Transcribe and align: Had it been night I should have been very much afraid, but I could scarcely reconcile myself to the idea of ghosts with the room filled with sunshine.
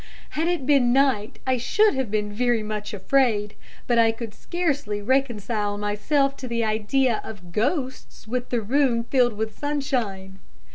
Had 0.31 0.47
it 0.47 0.65
been 0.65 0.91
night 0.91 1.37
I 1.45 1.57
should 1.57 1.93
have 1.93 2.09
been 2.09 2.33
very 2.33 2.63
much 2.63 2.91
afraid, 2.91 3.53
but 3.85 3.99
I 3.99 4.11
could 4.11 4.33
scarcely 4.33 4.99
reconcile 4.99 5.77
myself 5.77 6.35
to 6.37 6.47
the 6.47 6.63
idea 6.63 7.21
of 7.23 7.51
ghosts 7.51 8.27
with 8.27 8.49
the 8.49 8.61
room 8.61 9.03
filled 9.03 9.33
with 9.33 9.59
sunshine. 9.59 10.39